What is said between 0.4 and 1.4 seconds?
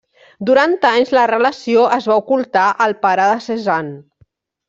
Durant anys, la